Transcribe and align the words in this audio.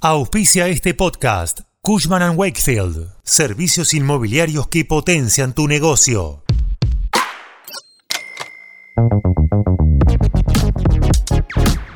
Auspicia 0.00 0.68
este 0.68 0.94
podcast 0.94 1.62
Cushman⁇ 1.82 2.22
Wakefield, 2.36 3.08
servicios 3.24 3.94
inmobiliarios 3.94 4.68
que 4.68 4.84
potencian 4.84 5.54
tu 5.54 5.66
negocio. 5.66 6.44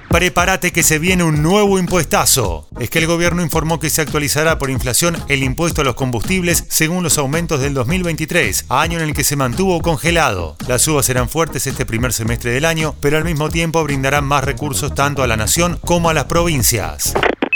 Prepárate 0.08 0.72
que 0.72 0.82
se 0.82 0.98
viene 0.98 1.22
un 1.22 1.44
nuevo 1.44 1.78
impuestazo. 1.78 2.66
Es 2.80 2.90
que 2.90 2.98
el 2.98 3.06
gobierno 3.06 3.40
informó 3.40 3.78
que 3.78 3.88
se 3.88 4.02
actualizará 4.02 4.58
por 4.58 4.70
inflación 4.70 5.16
el 5.28 5.44
impuesto 5.44 5.82
a 5.82 5.84
los 5.84 5.94
combustibles 5.94 6.64
según 6.70 7.04
los 7.04 7.18
aumentos 7.18 7.60
del 7.60 7.72
2023, 7.72 8.64
año 8.68 8.98
en 8.98 9.04
el 9.04 9.14
que 9.14 9.22
se 9.22 9.36
mantuvo 9.36 9.80
congelado. 9.80 10.56
Las 10.66 10.82
subas 10.82 11.06
serán 11.06 11.28
fuertes 11.28 11.68
este 11.68 11.86
primer 11.86 12.12
semestre 12.12 12.50
del 12.50 12.64
año, 12.64 12.96
pero 12.98 13.16
al 13.16 13.24
mismo 13.24 13.48
tiempo 13.48 13.84
brindarán 13.84 14.24
más 14.24 14.42
recursos 14.42 14.92
tanto 14.92 15.22
a 15.22 15.28
la 15.28 15.36
nación 15.36 15.78
como 15.84 16.10
a 16.10 16.14
las 16.14 16.24
provincias. 16.24 17.14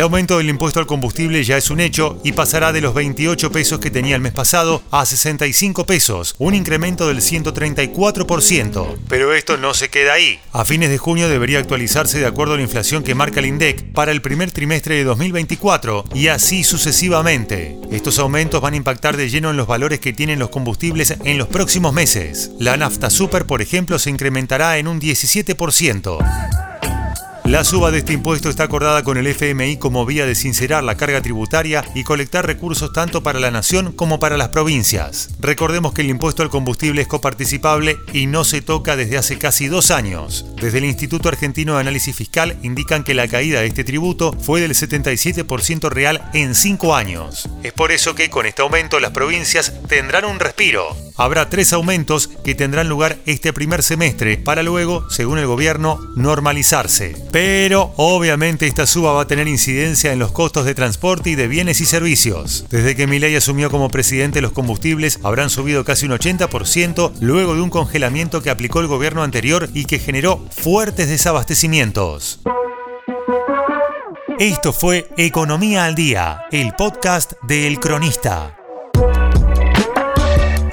El 0.00 0.04
aumento 0.04 0.38
del 0.38 0.48
impuesto 0.48 0.80
al 0.80 0.86
combustible 0.86 1.44
ya 1.44 1.58
es 1.58 1.68
un 1.68 1.78
hecho 1.78 2.18
y 2.24 2.32
pasará 2.32 2.72
de 2.72 2.80
los 2.80 2.94
28 2.94 3.52
pesos 3.52 3.80
que 3.80 3.90
tenía 3.90 4.16
el 4.16 4.22
mes 4.22 4.32
pasado 4.32 4.82
a 4.90 5.04
65 5.04 5.84
pesos, 5.84 6.34
un 6.38 6.54
incremento 6.54 7.06
del 7.06 7.18
134%. 7.18 8.96
Pero 9.10 9.34
esto 9.34 9.58
no 9.58 9.74
se 9.74 9.90
queda 9.90 10.14
ahí. 10.14 10.40
A 10.52 10.64
fines 10.64 10.88
de 10.88 10.96
junio 10.96 11.28
debería 11.28 11.58
actualizarse 11.58 12.18
de 12.18 12.24
acuerdo 12.24 12.54
a 12.54 12.56
la 12.56 12.62
inflación 12.62 13.02
que 13.02 13.14
marca 13.14 13.40
el 13.40 13.46
INDEC 13.46 13.92
para 13.92 14.10
el 14.12 14.22
primer 14.22 14.52
trimestre 14.52 14.94
de 14.94 15.04
2024 15.04 16.06
y 16.14 16.28
así 16.28 16.64
sucesivamente. 16.64 17.76
Estos 17.90 18.18
aumentos 18.18 18.62
van 18.62 18.72
a 18.72 18.78
impactar 18.78 19.18
de 19.18 19.28
lleno 19.28 19.50
en 19.50 19.58
los 19.58 19.66
valores 19.66 20.00
que 20.00 20.14
tienen 20.14 20.38
los 20.38 20.48
combustibles 20.48 21.14
en 21.24 21.36
los 21.36 21.48
próximos 21.48 21.92
meses. 21.92 22.52
La 22.58 22.78
nafta 22.78 23.10
super, 23.10 23.44
por 23.44 23.60
ejemplo, 23.60 23.98
se 23.98 24.08
incrementará 24.08 24.78
en 24.78 24.88
un 24.88 24.98
17%. 24.98 26.69
La 27.50 27.64
suba 27.64 27.90
de 27.90 27.98
este 27.98 28.12
impuesto 28.12 28.48
está 28.48 28.62
acordada 28.62 29.02
con 29.02 29.18
el 29.18 29.26
FMI 29.26 29.76
como 29.76 30.06
vía 30.06 30.24
de 30.24 30.36
sincerar 30.36 30.84
la 30.84 30.96
carga 30.96 31.20
tributaria 31.20 31.84
y 31.96 32.04
colectar 32.04 32.46
recursos 32.46 32.92
tanto 32.92 33.24
para 33.24 33.40
la 33.40 33.50
nación 33.50 33.90
como 33.90 34.20
para 34.20 34.36
las 34.36 34.50
provincias. 34.50 35.30
Recordemos 35.40 35.92
que 35.92 36.02
el 36.02 36.10
impuesto 36.10 36.44
al 36.44 36.48
combustible 36.48 37.02
es 37.02 37.08
coparticipable 37.08 37.98
y 38.12 38.28
no 38.28 38.44
se 38.44 38.62
toca 38.62 38.94
desde 38.94 39.18
hace 39.18 39.36
casi 39.36 39.66
dos 39.66 39.90
años. 39.90 40.46
Desde 40.62 40.78
el 40.78 40.84
Instituto 40.84 41.28
Argentino 41.28 41.74
de 41.74 41.80
Análisis 41.80 42.14
Fiscal 42.14 42.56
indican 42.62 43.02
que 43.02 43.14
la 43.14 43.26
caída 43.26 43.62
de 43.62 43.66
este 43.66 43.82
tributo 43.82 44.32
fue 44.40 44.60
del 44.60 44.70
77% 44.70 45.88
real 45.90 46.30
en 46.32 46.54
cinco 46.54 46.94
años. 46.94 47.48
Es 47.64 47.72
por 47.72 47.90
eso 47.90 48.14
que 48.14 48.30
con 48.30 48.46
este 48.46 48.62
aumento 48.62 49.00
las 49.00 49.10
provincias 49.10 49.72
tendrán 49.88 50.24
un 50.24 50.38
respiro. 50.38 50.96
Habrá 51.20 51.50
tres 51.50 51.74
aumentos 51.74 52.28
que 52.28 52.54
tendrán 52.54 52.88
lugar 52.88 53.18
este 53.26 53.52
primer 53.52 53.82
semestre 53.82 54.38
para 54.38 54.62
luego, 54.62 55.04
según 55.10 55.38
el 55.38 55.46
gobierno, 55.46 56.00
normalizarse. 56.16 57.14
Pero 57.30 57.92
obviamente 57.96 58.66
esta 58.66 58.86
suba 58.86 59.12
va 59.12 59.20
a 59.20 59.26
tener 59.26 59.46
incidencia 59.46 60.14
en 60.14 60.18
los 60.18 60.32
costos 60.32 60.64
de 60.64 60.74
transporte 60.74 61.28
y 61.28 61.34
de 61.34 61.46
bienes 61.46 61.82
y 61.82 61.84
servicios. 61.84 62.64
Desde 62.70 62.96
que 62.96 63.06
Milei 63.06 63.36
asumió 63.36 63.70
como 63.70 63.90
presidente 63.90 64.40
los 64.40 64.52
combustibles 64.52 65.20
habrán 65.22 65.50
subido 65.50 65.84
casi 65.84 66.06
un 66.06 66.12
80% 66.12 67.12
luego 67.20 67.54
de 67.54 67.60
un 67.60 67.68
congelamiento 67.68 68.40
que 68.40 68.48
aplicó 68.48 68.80
el 68.80 68.86
gobierno 68.86 69.22
anterior 69.22 69.68
y 69.74 69.84
que 69.84 69.98
generó 69.98 70.42
fuertes 70.50 71.10
desabastecimientos. 71.10 72.40
Esto 74.38 74.72
fue 74.72 75.06
Economía 75.18 75.84
al 75.84 75.94
Día, 75.94 76.46
el 76.50 76.72
podcast 76.72 77.34
de 77.42 77.66
El 77.66 77.78
Cronista. 77.78 78.59